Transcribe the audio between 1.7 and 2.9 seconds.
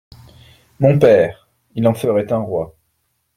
il en ferait un roi!…